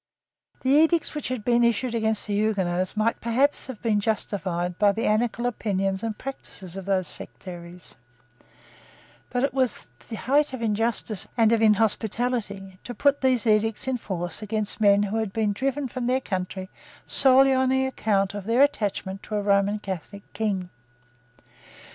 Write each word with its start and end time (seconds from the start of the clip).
The 0.63 0.71
edicts 0.71 1.13
which 1.13 1.27
had 1.27 1.45
been 1.45 1.63
issued 1.63 1.93
against 1.93 2.25
the 2.25 2.33
Huguenots 2.33 2.97
might 2.97 3.21
perhaps 3.21 3.67
have 3.67 3.83
been 3.83 3.99
justified 3.99 4.79
by 4.79 4.93
the 4.93 5.05
anarchical 5.05 5.45
opinions 5.45 6.01
and 6.01 6.17
practices 6.17 6.75
of 6.75 6.85
those 6.85 7.07
sectaries; 7.07 7.97
but 9.29 9.43
it 9.43 9.53
was 9.53 9.85
the 10.09 10.15
height 10.15 10.53
of 10.53 10.61
injustice 10.63 11.27
and 11.37 11.51
of 11.51 11.61
inhospitality 11.61 12.79
to 12.83 12.95
put 12.95 13.21
those 13.21 13.45
edicts 13.45 13.87
in 13.87 13.97
force 13.97 14.41
against 14.41 14.81
men 14.81 15.03
who 15.03 15.17
had 15.17 15.31
been 15.31 15.53
driven 15.53 15.87
from 15.87 16.07
their 16.07 16.19
country 16.19 16.67
solely 17.05 17.53
on 17.53 17.71
account 17.71 18.33
of 18.33 18.45
their 18.45 18.63
attachment 18.63 19.21
to 19.21 19.35
a 19.35 19.43
Roman 19.43 19.77
Catholic 19.77 20.23
King. 20.33 20.71